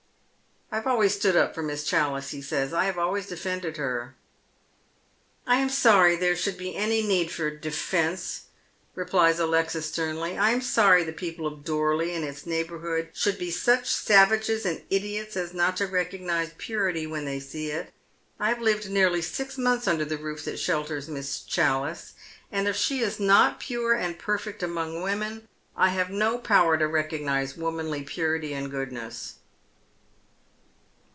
[0.73, 4.15] "I have always stood up for Miss Challice," he says," I have always defended her.""
[5.45, 8.43] I am sorry there should be any need for defence,"
[8.95, 13.51] replies Alexis, sternly." I am sorry the people of Dorley and its neighbourhood should be
[13.51, 17.91] such savages and idiots as not to recognise purity when they see it.
[18.39, 22.13] I have lived nearly six months under the roof that shelters Miss Challice,
[22.49, 26.87] and if she is not pure and perfect among women I have no power to
[26.87, 29.33] recognise womanly puiity and goodness."